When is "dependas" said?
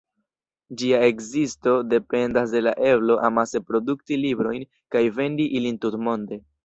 1.91-2.55